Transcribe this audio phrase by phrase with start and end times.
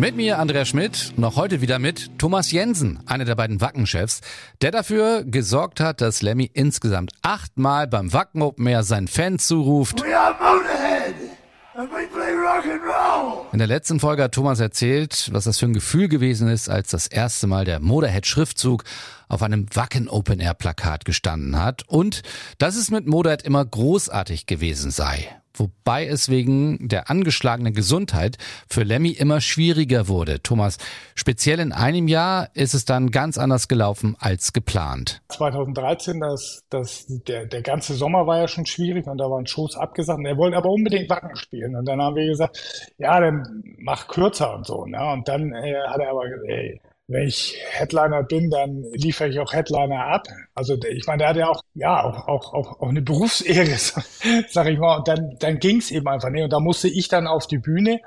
[0.00, 4.22] Mit mir Andrea Schmidt, noch heute wieder mit Thomas Jensen, einer der beiden Wackenchefs,
[4.62, 10.02] der dafür gesorgt hat, dass Lemmy insgesamt achtmal beim Wacken Open Air seinen Fans zuruft.
[10.02, 11.14] We are Motorhead
[11.74, 13.44] and we play rock and roll.
[13.52, 16.88] In der letzten Folge hat Thomas erzählt, was das für ein Gefühl gewesen ist, als
[16.88, 18.84] das erste Mal der Motorhead-Schriftzug
[19.28, 22.22] auf einem Wacken Open Air Plakat gestanden hat und
[22.56, 25.28] dass es mit Motorhead immer großartig gewesen sei
[25.60, 28.38] wobei es wegen der angeschlagenen Gesundheit
[28.68, 30.42] für Lemmy immer schwieriger wurde.
[30.42, 30.78] Thomas,
[31.14, 35.22] speziell in einem Jahr ist es dann ganz anders gelaufen als geplant.
[35.28, 39.76] 2013, das, das, der, der ganze Sommer war ja schon schwierig und da waren Shows
[39.76, 40.24] abgesagt.
[40.24, 41.76] er wollte aber unbedingt Wacken spielen.
[41.76, 44.86] Und dann haben wir gesagt, ja, dann mach kürzer und so.
[44.86, 44.98] Ne?
[45.12, 49.38] Und dann äh, hat er aber gesagt, ey, wenn ich Headliner bin, dann liefere ich
[49.40, 50.28] auch Headliner ab.
[50.54, 53.66] Also ich meine, der hat ja auch, ja, auch, auch, auch, auch eine Berufsehre,
[54.48, 54.98] sag ich mal.
[54.98, 56.44] Und dann, dann ging es eben einfach nicht.
[56.44, 58.00] Und da musste ich dann auf die Bühne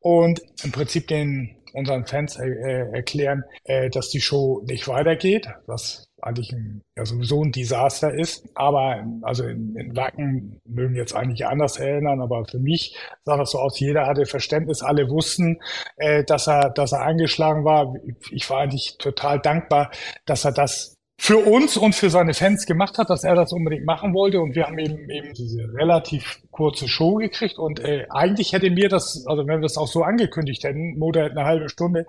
[0.00, 2.48] und im Prinzip den unseren Fans äh,
[2.92, 8.48] erklären, äh, dass die Show nicht weitergeht, was eigentlich ein, ja, sowieso ein Desaster ist.
[8.54, 13.52] Aber also in, in Wacken mögen jetzt eigentlich anders erinnern, aber für mich sah das
[13.52, 15.60] so aus, jeder hatte Verständnis, alle wussten,
[15.96, 17.94] äh, dass er, dass er angeschlagen war.
[18.30, 19.90] Ich war eigentlich total dankbar,
[20.24, 23.86] dass er das für uns und für seine Fans gemacht hat, dass er das unbedingt
[23.86, 24.40] machen wollte.
[24.40, 27.58] Und wir haben eben eben diese relativ kurze Show gekriegt.
[27.58, 31.24] Und äh, eigentlich hätte mir das, also wenn wir es auch so angekündigt hätten, Motor
[31.24, 32.06] eine halbe Stunde,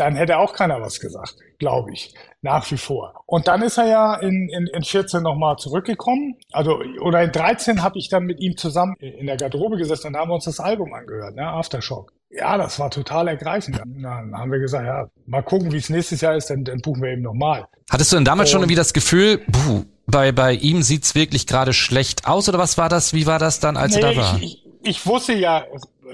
[0.00, 3.22] dann hätte auch keiner was gesagt, glaube ich, nach wie vor.
[3.26, 6.36] Und dann ist er ja in, in, in 14 nochmal zurückgekommen.
[6.52, 10.16] Also, oder in 13 habe ich dann mit ihm zusammen in der Garderobe gesessen und
[10.16, 12.12] haben uns das Album angehört, ne, Aftershock.
[12.30, 13.78] Ja, das war total ergreifend.
[13.78, 17.02] Dann haben wir gesagt, ja, mal gucken, wie es nächstes Jahr ist, dann, dann buchen
[17.02, 17.66] wir eben nochmal.
[17.90, 21.46] Hattest du denn damals und, schon irgendwie das Gefühl, puh, bei, bei ihm sieht's wirklich
[21.46, 23.12] gerade schlecht aus oder was war das?
[23.12, 24.36] Wie war das dann, als nee, er da war?
[24.36, 25.64] Ich, ich, ich wusste ja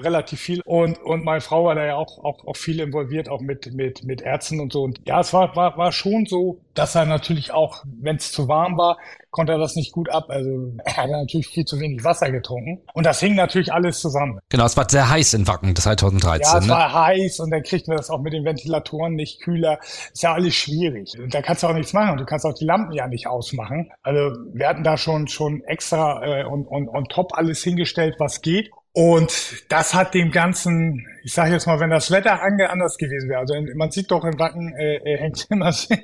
[0.03, 0.61] relativ viel.
[0.65, 4.03] Und und meine Frau war da ja auch auch, auch viel involviert auch mit mit
[4.03, 4.83] mit Ärzten und so.
[4.83, 8.47] Und ja es war war, war schon so dass er natürlich auch wenn es zu
[8.47, 8.97] warm war
[9.37, 10.25] konnte er das nicht gut ab.
[10.29, 12.81] Also er hat natürlich viel zu wenig Wasser getrunken.
[12.93, 14.39] Und das hing natürlich alles zusammen.
[14.49, 16.73] Genau es war sehr heiß in Wacken 2013 ja es ne?
[16.73, 19.79] war heiß und dann kriegten wir das auch mit den Ventilatoren nicht kühler.
[19.81, 21.19] Ist ja alles schwierig.
[21.19, 23.91] Und da kannst du auch nichts machen du kannst auch die Lampen ja nicht ausmachen.
[24.01, 28.41] Also wir hatten da schon schon extra äh, und und und top alles hingestellt was
[28.41, 33.29] geht und das hat dem Ganzen, ich sage jetzt mal, wenn das Wetter anders gewesen
[33.29, 35.99] wäre, also man sieht doch in Wacken, äh, äh hängt immer sehr,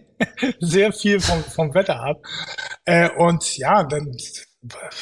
[0.59, 2.21] sehr viel vom, vom Wetter ab.
[2.85, 4.15] Äh, und ja, dann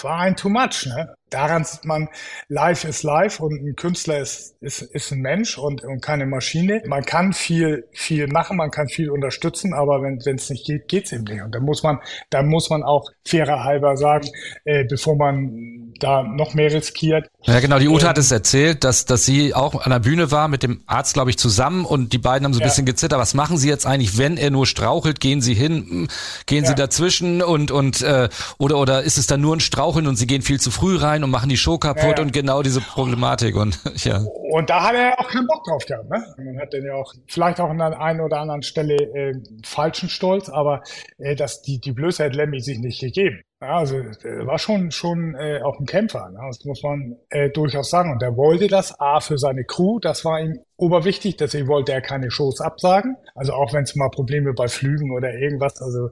[0.03, 0.85] war ein too much.
[0.85, 1.13] Ne?
[1.31, 2.09] Daran sieht man,
[2.49, 6.83] live ist live und ein Künstler ist, ist, ist ein Mensch und, und keine Maschine.
[6.85, 11.11] Man kann viel, viel machen, man kann viel unterstützen, aber wenn es nicht geht, geht's
[11.11, 11.41] eben nicht.
[11.41, 11.99] Und da muss man,
[12.29, 14.27] da muss man auch fairer halber sagen,
[14.65, 17.29] äh, bevor man da noch mehr riskiert.
[17.43, 17.79] Ja, genau.
[17.79, 20.63] Die Ute ähm, hat es erzählt, dass, dass sie auch an der Bühne war mit
[20.63, 22.67] dem Arzt, glaube ich, zusammen und die beiden haben so ein ja.
[22.67, 23.19] bisschen gezittert.
[23.19, 25.19] Was machen sie jetzt eigentlich, wenn er nur strauchelt?
[25.19, 26.07] Gehen sie hin?
[26.45, 26.69] Gehen ja.
[26.69, 30.27] sie dazwischen und, und, äh, oder, oder ist es dann nur ein Straucheln und sie
[30.27, 33.55] gehen viel zu früh rein und machen die Show kaputt ja, und genau diese Problematik
[33.55, 34.23] und, ja.
[34.51, 36.23] Und da hat er auch keinen Bock drauf gehabt, ne?
[36.37, 39.33] Man hat den ja auch vielleicht auch an der einen oder anderen Stelle äh,
[39.65, 40.81] falschen Stolz, aber
[41.17, 43.41] äh, dass die, die Blöße hat Lemmy sich nicht gegeben.
[43.61, 46.39] Ja, also er war schon schon äh, auch ein Kämpfer, ne?
[46.47, 48.11] das muss man äh, durchaus sagen.
[48.11, 52.01] Und er wollte das A für seine Crew, das war ihm oberwichtig, deswegen wollte er
[52.01, 53.15] keine Shows absagen.
[53.35, 55.81] Also auch wenn es mal Probleme bei Flügen oder irgendwas.
[55.81, 56.09] Also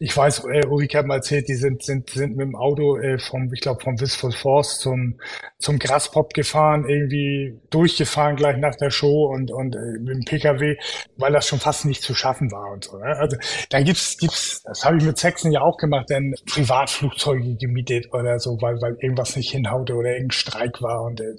[0.00, 3.18] ich weiß, äh, Ulrike hat mal erzählt, die sind sind sind mit dem Auto äh,
[3.18, 5.20] vom, ich glaube vom Wistful Force zum
[5.58, 10.76] zum Graspop gefahren, irgendwie durchgefahren gleich nach der Show und und äh, mit dem PKW,
[11.18, 12.96] weil das schon fast nicht zu schaffen war und so.
[12.96, 13.16] Ne?
[13.18, 13.36] Also
[13.68, 18.38] da gibt's gibt's, das habe ich mit Sexen ja auch gemacht, denn Privatflugzeuge gemietet oder
[18.38, 21.34] so, weil weil irgendwas nicht hinhaute oder irgendein Streik war und äh,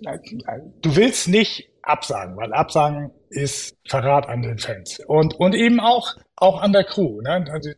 [0.81, 4.99] du willst nicht absagen, weil absagen ist Verrat an den Fans.
[5.07, 7.21] Und, und eben auch, auch an der Crew.
[7.21, 7.45] Ne?
[7.51, 7.71] Also,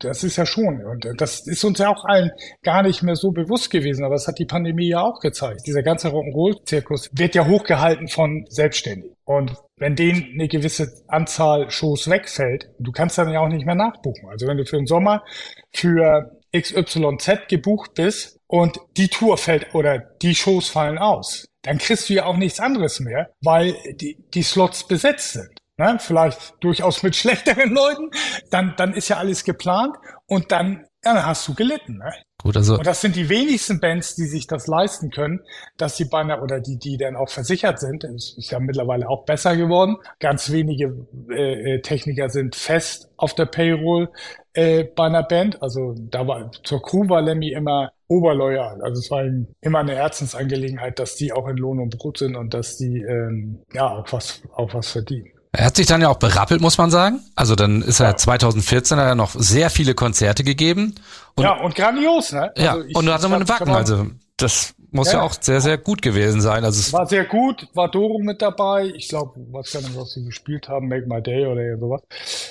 [0.00, 2.30] das ist ja schon, und das ist uns ja auch allen
[2.62, 5.66] gar nicht mehr so bewusst gewesen, aber das hat die Pandemie ja auch gezeigt.
[5.66, 9.14] Dieser ganze Rock'n'Roll-Zirkus wird ja hochgehalten von Selbstständigen.
[9.24, 13.74] Und wenn denen eine gewisse Anzahl Shows wegfällt, du kannst dann ja auch nicht mehr
[13.74, 14.28] nachbuchen.
[14.28, 15.22] Also wenn du für den Sommer
[15.72, 22.08] für XYZ gebucht bist und die Tour fällt oder die Shows fallen aus, dann kriegst
[22.08, 25.50] du ja auch nichts anderes mehr, weil die, die Slots besetzt sind.
[25.76, 25.98] Ne?
[26.00, 28.10] Vielleicht durchaus mit schlechteren Leuten,
[28.50, 29.96] dann, dann ist ja alles geplant
[30.26, 31.98] und dann dann hast du gelitten.
[31.98, 32.12] Ne?
[32.42, 32.76] Gut, also.
[32.76, 35.40] Und das sind die wenigsten Bands, die sich das leisten können,
[35.76, 38.04] dass sie bei einer, oder die, die dann auch versichert sind.
[38.04, 39.96] Ist ja mittlerweile auch besser geworden.
[40.20, 44.10] Ganz wenige äh, äh Techniker sind fest auf der Payroll
[44.54, 45.62] äh, bei einer Band.
[45.62, 48.82] Also da war zur Crew war Lemmy immer oberloyal.
[48.82, 52.36] Also es war ihm immer eine Herzensangelegenheit, dass die auch in Lohn und Brot sind
[52.36, 55.28] und dass die ähm, ja auch was auch was verdienen.
[55.52, 57.20] Er hat sich dann ja auch berappelt, muss man sagen.
[57.34, 58.16] Also dann ist er ja.
[58.16, 60.94] 2014 hat er noch sehr viele Konzerte gegeben.
[61.36, 62.52] Und, ja, und grandios, ne?
[62.56, 63.70] Ja, also ich, und du hast immer einen Wacken.
[63.70, 64.06] Also
[64.36, 66.64] das muss ja, ja, auch sehr, sehr gut gewesen sein.
[66.64, 68.92] Also es war sehr gut, war Doro mit dabei.
[68.94, 72.02] Ich glaube, was kann was sie gespielt haben, Make My Day oder sowas.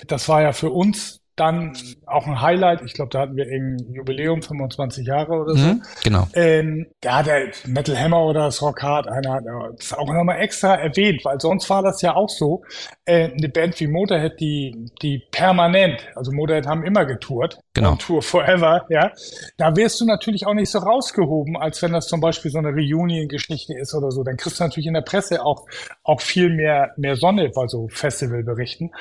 [0.08, 3.94] Das war ja für uns dann auch ein Highlight, ich glaube, da hatten wir irgendein
[3.94, 5.66] Jubiläum, 25 Jahre oder so.
[5.66, 6.28] Mhm, genau.
[6.34, 9.44] Ähm, ja, der Metal Hammer oder das Rock Hard, einer hat
[9.78, 12.64] das auch nochmal extra erwähnt, weil sonst war das ja auch so,
[13.06, 17.96] äh, eine Band wie Motorhead, die, die permanent, also Motorhead haben immer getourt, genau.
[17.96, 19.12] Tour Forever, ja,
[19.58, 22.70] da wirst du natürlich auch nicht so rausgehoben, als wenn das zum Beispiel so eine
[22.70, 24.24] Reunion-Geschichte ist oder so.
[24.24, 25.66] Dann kriegst du natürlich in der Presse auch,
[26.04, 28.92] auch viel mehr, mehr Sonne bei so Festivalberichten.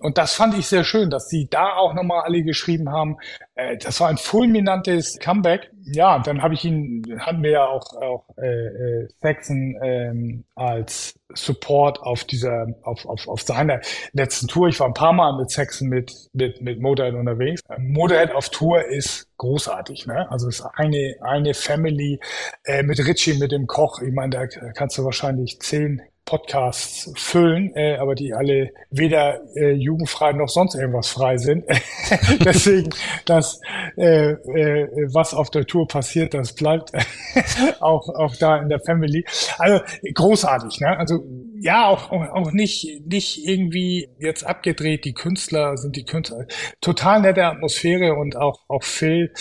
[0.00, 3.18] Und das fand ich sehr schön, dass sie da auch nochmal alle geschrieben haben,
[3.54, 5.70] äh, das war ein fulminantes Comeback.
[5.84, 11.18] Ja, dann habe ich ihn, hatten wir ja auch, auch äh, äh, Saxon ähm, als
[11.34, 13.80] Support auf dieser, auf, auf, auf seiner
[14.12, 14.68] letzten Tour.
[14.68, 17.60] Ich war ein paar Mal mit Saxon mit, mit, mit Motorhead unterwegs.
[17.78, 20.30] Motorhead auf Tour ist großartig, ne?
[20.30, 22.20] Also ist eine, eine Family
[22.64, 24.00] äh, mit Richie, mit dem Koch.
[24.00, 29.72] Ich meine, da kannst du wahrscheinlich zehn Podcasts füllen, äh, aber die alle weder äh,
[29.72, 31.64] jugendfrei noch sonst irgendwas frei sind.
[32.44, 32.90] Deswegen,
[33.26, 33.60] das,
[33.96, 36.92] äh, äh, was auf der Tour passiert, das bleibt
[37.80, 39.24] auch, auch da in der Family.
[39.58, 39.80] Also
[40.14, 40.96] großartig, ne?
[40.96, 41.24] Also
[41.60, 45.04] ja, auch, auch, auch nicht, nicht irgendwie jetzt abgedreht.
[45.04, 46.46] Die Künstler sind die Künstler.
[46.80, 49.32] Total nette Atmosphäre und auch, auch Phil,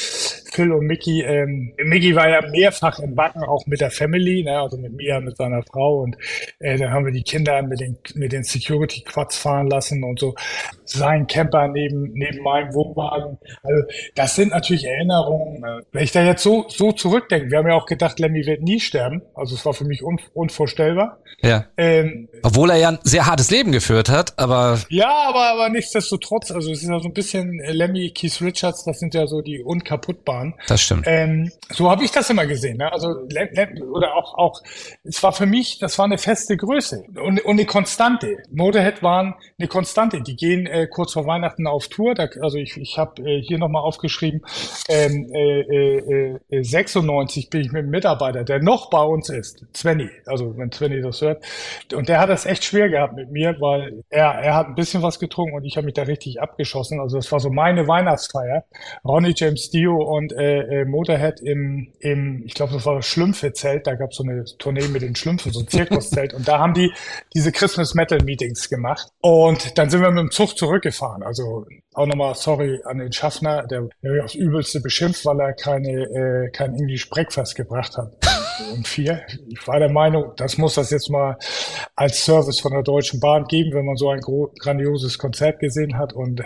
[0.53, 1.21] Phil und Mickey.
[1.21, 4.59] Ähm, Mickey war ja mehrfach im Backen, auch mit der Family, ne?
[4.59, 6.17] also mit mir, mit seiner Frau und
[6.59, 10.19] äh, dann haben wir die Kinder mit den, mit den Security Quads fahren lassen und
[10.19, 10.35] so.
[10.85, 13.37] Sein Camper neben, neben meinem Wohnwagen.
[13.63, 13.83] Also,
[14.15, 15.63] das sind natürlich Erinnerungen.
[15.91, 18.79] Wenn ich da jetzt so, so zurückdenke, wir haben ja auch gedacht, Lemmy wird nie
[18.79, 19.21] sterben.
[19.33, 21.19] Also, es war für mich un, unvorstellbar.
[21.41, 21.65] Ja.
[21.77, 24.79] Ähm, Obwohl er ja ein sehr hartes Leben geführt hat, aber.
[24.89, 28.83] Ja, aber, aber nichtsdestotrotz, also, es ist ja so ein bisschen äh, Lemmy, Keith Richards,
[28.83, 30.42] das sind ja so die unkaputtbaren.
[30.67, 31.05] Das stimmt.
[31.07, 32.91] Ähm, so habe ich das immer gesehen, ne?
[32.91, 34.61] Also, oder auch, auch,
[35.03, 38.37] es war für mich, das war eine feste Größe und, und eine Konstante.
[38.51, 40.21] Motorhead waren eine Konstante.
[40.21, 42.13] Die gehen äh, kurz vor Weihnachten auf Tour.
[42.15, 44.41] Da, also ich, ich habe äh, hier nochmal aufgeschrieben,
[44.89, 49.65] ähm, äh, äh, 96 äh, bin ich mit einem Mitarbeiter, der noch bei uns ist,
[49.75, 51.43] Svenny, also wenn Svenny das hört.
[51.93, 55.01] Und der hat das echt schwer gehabt mit mir, weil er, er hat ein bisschen
[55.01, 56.99] was getrunken und ich habe mich da richtig abgeschossen.
[56.99, 58.65] Also das war so meine Weihnachtsfeier.
[59.05, 63.87] Ronnie James Dio und äh, äh, Motorhead im, im ich glaube, das war das Schlümpfe-Zelt.
[63.87, 66.33] Da gab es so eine Tournee mit den Schlümpfen, so ein Zirkuszelt.
[66.33, 66.91] Und da haben die
[67.33, 69.07] diese Christmas Metal Meetings gemacht.
[69.21, 71.23] Und dann sind wir mit dem Zug zurückgefahren.
[71.23, 75.89] Also auch nochmal sorry an den Schaffner, der, der aufs Übelste beschimpft, weil er keine,
[75.89, 78.11] äh, kein English Breakfast gebracht hat.
[78.73, 79.21] Um vier.
[79.49, 81.37] Ich war der Meinung, das muss das jetzt mal
[81.95, 86.13] als Service von der Deutschen Bahn geben, wenn man so ein grandioses Konzert gesehen hat
[86.13, 86.41] und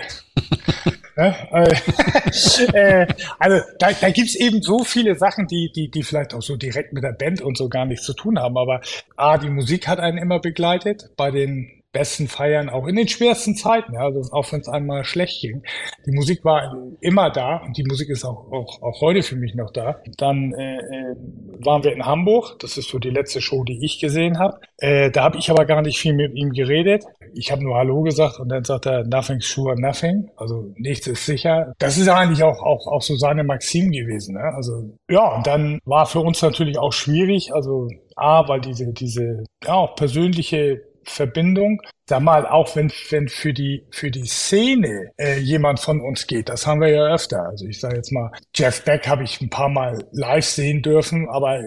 [1.18, 1.36] Ne?
[2.74, 3.08] äh,
[3.40, 6.94] also da, da gibt eben so viele Sachen, die, die, die vielleicht auch so direkt
[6.94, 8.58] mit der Band und so gar nichts zu tun haben.
[8.58, 8.82] Aber
[9.16, 13.56] A, die Musik hat einen immer begleitet bei den besten Feiern, auch in den schwersten
[13.56, 15.64] Zeiten, ja, also auch wenn es einmal schlecht ging.
[16.06, 19.56] Die Musik war immer da und die Musik ist auch, auch, auch heute für mich
[19.56, 20.00] noch da.
[20.18, 21.16] Dann äh, äh,
[21.66, 24.60] waren wir in Hamburg, das ist so die letzte Show, die ich gesehen habe.
[24.78, 27.04] Äh, da habe ich aber gar nicht viel mit ihm geredet.
[27.38, 30.30] Ich habe nur Hallo gesagt und dann sagt er, nothing's sure, nothing.
[30.38, 31.74] Also nichts ist sicher.
[31.80, 34.36] Das ist eigentlich auch, auch, auch so seine Maxim gewesen.
[34.36, 34.54] Ne?
[34.56, 37.54] Also ja, dann war für uns natürlich auch schwierig.
[37.54, 41.82] Also A, weil diese, diese ja, auch persönliche Verbindung.
[42.10, 46.48] Sag mal, auch wenn, wenn für die, für die Szene äh, jemand von uns geht,
[46.48, 47.44] das haben wir ja öfter.
[47.44, 51.28] Also ich sage jetzt mal, Jeff Beck habe ich ein paar Mal live sehen dürfen,
[51.30, 51.62] aber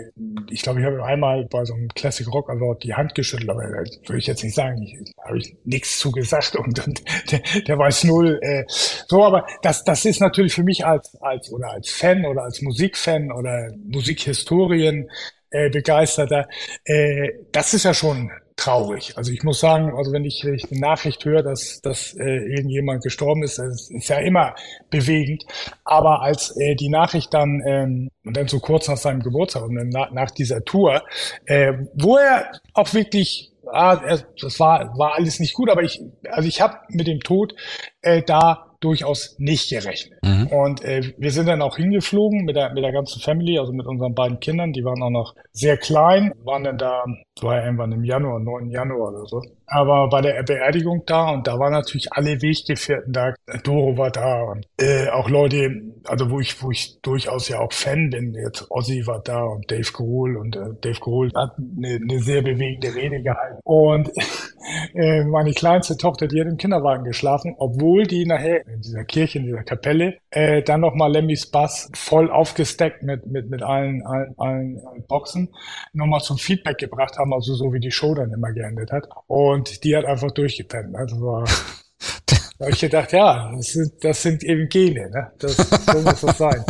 [0.50, 3.62] ich glaube, ich habe einmal bei so einem Classic Rock Award die Hand geschüttelt, aber
[3.64, 8.04] würde ich jetzt nicht sagen, ich habe ich nichts zugesagt und, und der, der weiß
[8.04, 8.38] null.
[8.40, 12.44] Äh, so, aber das, das ist natürlich für mich als, als oder als Fan oder
[12.44, 15.11] als Musikfan oder Musikhistorien
[15.50, 16.49] äh, begeisterter,
[16.85, 18.30] äh, das ist ja schon
[18.61, 19.17] traurig.
[19.17, 22.55] Also ich muss sagen, also wenn ich, wenn ich eine Nachricht höre, dass, dass äh,
[22.55, 24.55] irgendjemand gestorben ist, das ist ja immer
[24.90, 25.45] bewegend.
[25.85, 29.76] Aber als äh, die Nachricht dann, ähm, und dann so kurz nach seinem Geburtstag und
[29.76, 31.02] dann nach, nach dieser Tour,
[31.47, 33.97] äh, wo er auch wirklich ah,
[34.40, 37.55] das war, war alles nicht gut, aber ich, also ich habe mit dem Tod
[38.02, 40.18] äh, da durchaus nicht gerechnet.
[40.22, 40.46] Mhm.
[40.49, 43.87] Und äh, wir sind dann auch hingeflogen mit der, mit der ganzen Family, also mit
[43.87, 47.04] unseren beiden Kindern, die waren auch noch sehr klein, waren dann da,
[47.42, 48.70] war ja irgendwann im Januar, 9.
[48.70, 49.42] Januar oder so.
[49.73, 53.35] Aber bei der Beerdigung da und da waren natürlich alle Weggefährten da.
[53.62, 55.71] Doro war da und äh, auch Leute,
[56.09, 58.35] also wo ich, wo ich durchaus ja auch Fan bin.
[58.35, 62.43] Jetzt Ozzy war da und Dave Grohl und äh, Dave Grohl hat eine, eine sehr
[62.43, 63.61] bewegende Rede gehalten.
[63.62, 64.11] Und
[64.95, 69.39] äh, meine kleinste Tochter, die hat im Kinderwagen geschlafen, obwohl die nachher in dieser Kirche,
[69.39, 74.34] in dieser Kapelle, äh, dann nochmal Lemmys Bass voll aufgesteckt mit, mit, mit allen, allen,
[74.38, 75.54] allen Boxen
[75.92, 79.08] nochmal zum Feedback gebracht haben, also so wie die Show dann immer geendet hat.
[79.26, 80.94] Und die hat einfach durchgepennt.
[80.94, 81.44] Also war,
[82.58, 85.32] da habe ich gedacht, ja, das sind, das sind eben Gene, ne?
[85.38, 86.64] Das, so muss das sein.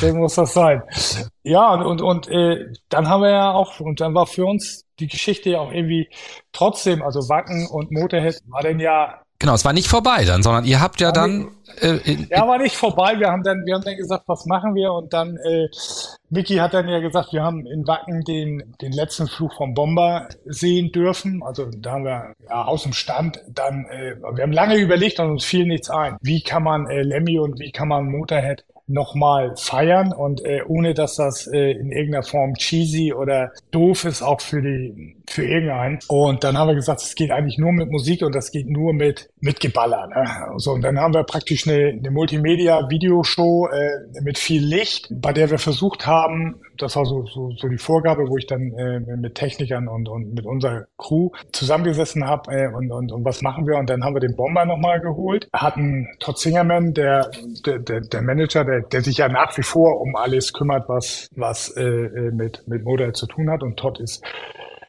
[0.00, 0.82] So muss das sein.
[1.42, 4.84] Ja, und, und, und äh, dann haben wir ja auch, und dann war für uns
[5.00, 6.08] die Geschichte ja auch irgendwie
[6.52, 10.64] trotzdem, also Wacken und Motorhead war denn ja Genau, es war nicht vorbei dann, sondern
[10.64, 11.48] ihr habt ja dann.
[11.80, 13.18] Äh, in, ja, war nicht vorbei.
[13.18, 14.92] Wir haben dann, wir haben dann gesagt, was machen wir?
[14.92, 15.66] Und dann, äh,
[16.30, 20.28] Mickey hat dann ja gesagt, wir haben in Wacken den, den letzten Flug vom Bomber
[20.44, 21.42] sehen dürfen.
[21.42, 25.32] Also da haben wir ja, aus dem Stand dann, äh, wir haben lange überlegt und
[25.32, 26.18] uns fiel nichts ein.
[26.20, 30.94] Wie kann man äh, Lemmy und wie kann man Motorhead nochmal feiern und äh, ohne
[30.94, 35.98] dass das äh, in irgendeiner Form cheesy oder doof ist, auch für die für irgendeinen.
[36.08, 38.92] Und dann haben wir gesagt, es geht eigentlich nur mit Musik und das geht nur
[38.92, 40.08] mit mit Geballer.
[40.08, 40.24] Ne?
[40.58, 45.50] So und dann haben wir praktisch eine, eine Multimedia-Videoshow äh, mit viel Licht, bei der
[45.50, 49.34] wir versucht haben, das war so, so, so die Vorgabe, wo ich dann äh, mit
[49.34, 53.76] Technikern und, und mit unserer Crew zusammengesessen habe äh, und, und, und was machen wir?
[53.76, 57.30] Und dann haben wir den Bomber nochmal geholt, hatten Todd Singerman, der,
[57.66, 61.68] der, der Manager, der, der sich ja nach wie vor um alles kümmert, was, was
[61.76, 63.62] äh, äh mit, mit Modell zu tun hat.
[63.62, 64.24] Und Todd ist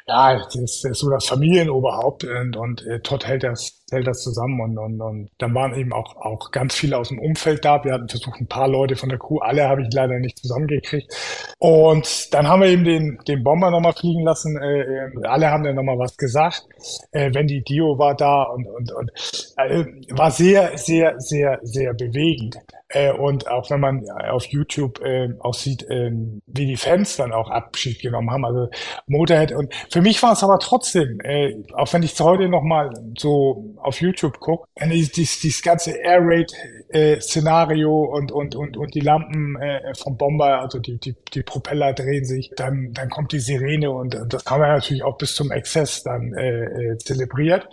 [0.07, 4.59] ja, ist, ist so das Familienoberhaupt und, und äh, Todd hält das, hält das zusammen
[4.61, 7.83] und, und, und dann waren eben auch, auch ganz viele aus dem Umfeld da.
[7.83, 11.13] Wir hatten versucht, ein paar Leute von der Crew, alle habe ich leider nicht zusammengekriegt.
[11.59, 14.57] Und dann haben wir eben den, den Bomber nochmal fliegen lassen.
[14.57, 16.65] Äh, äh, alle haben dann nochmal was gesagt.
[17.11, 19.11] Äh, Wendy Dio war da und, und, und
[19.57, 22.57] äh, war sehr, sehr, sehr, sehr bewegend.
[22.93, 26.11] Äh, und auch wenn man auf YouTube äh, auch sieht, äh,
[26.45, 28.69] wie die Fans dann auch Abschied genommen haben, also
[29.07, 29.51] Motorhead.
[29.51, 33.75] Und für mich war es aber trotzdem, äh, auch wenn ich es heute nochmal so
[33.83, 36.53] auf YouTube gucke, dieses, dieses ganze Air Raid
[36.89, 41.43] äh, Szenario und, und, und, und die Lampen äh, vom Bomber, also die, die, die
[41.43, 45.17] Propeller drehen sich, dann, dann kommt die Sirene und, und das haben wir natürlich auch
[45.17, 47.67] bis zum Exzess dann äh, äh, zelebriert.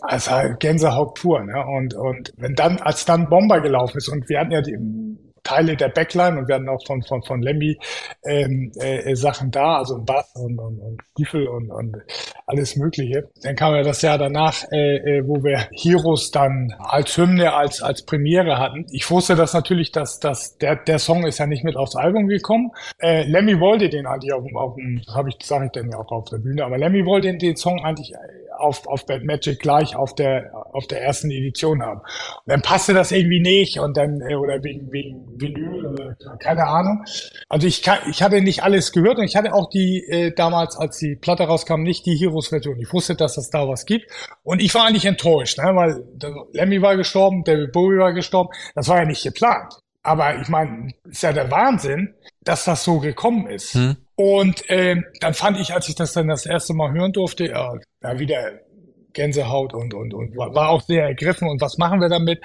[0.00, 1.42] Also Gänsehaut pur.
[1.44, 1.64] Ne?
[1.64, 4.76] Und, und wenn dann, als dann Bomber gelaufen ist und wir hatten ja die
[5.44, 7.78] Teile der Backline und werden auch von, von, von Lemmy
[8.24, 11.96] ähm, äh, äh, Sachen da, also Bass und, und, und Stiefel und, und
[12.46, 13.28] alles Mögliche.
[13.42, 17.82] Dann kam ja das Jahr danach, äh, äh, wo wir Heroes dann als Hymne, als,
[17.82, 18.86] als Premiere hatten.
[18.90, 22.26] Ich wusste das natürlich, dass, dass der, der Song ist ja nicht mit aufs Album
[22.26, 22.70] gekommen.
[22.98, 25.98] Äh, Lemmy wollte den eigentlich auf dem, auf dem habe ich, sage ich dann ja
[25.98, 28.12] auch auf der Bühne, aber Lemmy wollte den, den Song eigentlich
[28.58, 32.00] auf, auf Bad Magic gleich auf der, auf der ersten Edition haben.
[32.00, 36.66] Und dann passte das irgendwie nicht und dann, äh, oder wegen, wegen Vinyl oder keine
[36.66, 37.04] Ahnung.
[37.48, 40.76] Also ich, kann, ich hatte nicht alles gehört und ich hatte auch die, äh, damals,
[40.76, 42.78] als die Platte rauskam, nicht die Heroes-Version.
[42.80, 44.10] Ich wusste, dass es da was gibt.
[44.42, 46.04] Und ich war eigentlich enttäuscht, ne, weil
[46.52, 48.50] Lemmy war gestorben, David Bowie war gestorben.
[48.74, 49.74] Das war ja nicht geplant.
[50.04, 53.74] Aber ich meine, ist ja der Wahnsinn, dass das so gekommen ist.
[53.74, 53.96] Hm.
[54.16, 57.72] Und äh, dann fand ich, als ich das dann das erste Mal hören durfte, ja,
[58.02, 58.60] ja wieder
[59.14, 62.40] Gänsehaut und, und, und war auch sehr ergriffen und was machen wir damit?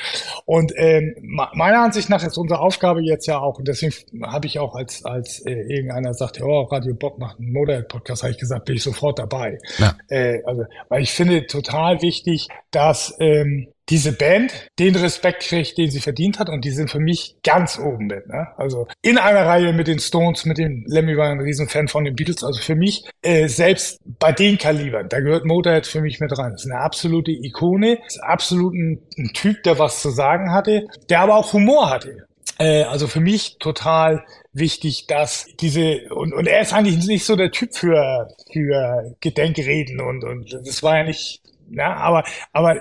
[0.45, 4.59] Und ähm, meiner Ansicht nach ist unsere Aufgabe jetzt ja auch, und deswegen habe ich
[4.59, 8.65] auch als, als äh, irgendeiner sagte, oh, Radio Bock macht einen Motorhead-Podcast, habe ich gesagt,
[8.65, 9.57] bin ich sofort dabei.
[9.79, 9.97] Ja.
[10.07, 15.89] Äh, also, weil ich finde total wichtig, dass ähm, diese Band den Respekt kriegt, den
[15.89, 18.27] sie verdient hat und die sind für mich ganz oben mit.
[18.27, 18.47] Ne?
[18.57, 22.15] Also in einer Reihe mit den Stones, mit dem Lemmy war ein Riesenfan von den
[22.15, 22.43] Beatles.
[22.43, 26.51] Also für mich äh, selbst bei den Kalibern, da gehört Motorhead für mich mit rein.
[26.51, 30.85] Das ist eine absolute Ikone, ist absolut ein, ein Typ, der was zu sagen hatte,
[31.09, 32.25] der aber auch Humor hatte.
[32.59, 37.35] Äh, also für mich total wichtig, dass diese und, und er ist eigentlich nicht so
[37.35, 42.23] der Typ für für Gedenkreden und und das war ja nicht ja, aber,
[42.53, 42.79] aber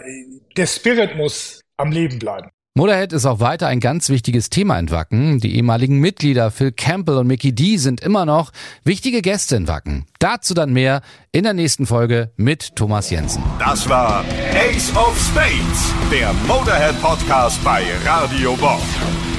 [0.57, 2.51] der Spirit muss am Leben bleiben.
[2.79, 5.41] Motorhead ist auch weiter ein ganz wichtiges Thema in Wacken.
[5.41, 8.53] Die ehemaligen Mitglieder Phil Campbell und Mickey D sind immer noch
[8.85, 10.07] wichtige Gäste in Wacken.
[10.21, 11.03] Dazu dann mehr
[11.33, 13.43] in der nächsten Folge mit Thomas Jensen.
[13.59, 18.81] Das war Ace of Spades, der Motorhead Podcast bei Radio Bob.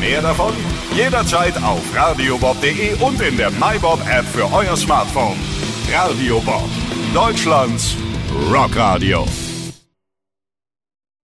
[0.02, 0.54] Mehr davon
[0.94, 5.38] jederzeit auf radiobob.de und in der MyBob App für euer Smartphone.
[5.94, 6.70] Radio Bob,
[7.14, 7.96] Deutschlands
[8.32, 9.49] Rock Radio.